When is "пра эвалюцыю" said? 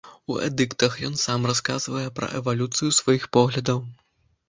2.19-2.91